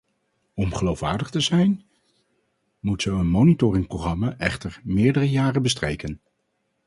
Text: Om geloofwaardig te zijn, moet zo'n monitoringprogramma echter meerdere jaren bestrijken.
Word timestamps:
Om 0.53 0.73
geloofwaardig 0.73 1.29
te 1.29 1.39
zijn, 1.39 1.83
moet 2.79 3.01
zo'n 3.01 3.27
monitoringprogramma 3.29 4.37
echter 4.37 4.81
meerdere 4.83 5.29
jaren 5.29 5.61
bestrijken. 5.61 6.21